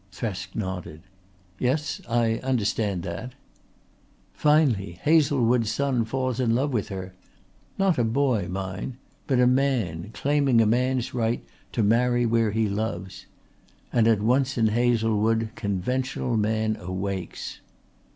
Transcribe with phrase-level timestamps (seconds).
[0.11, 1.01] Thresk nodded.
[1.59, 3.33] "Yes, I understand that."
[4.33, 7.13] "Finally, Hazlewood's son falls in love with her
[7.77, 8.95] not a boy mind,
[9.27, 13.27] but a man claiming a man's right to marry where he loves.
[13.93, 17.59] And at once in Hazlewood conventional man awakes."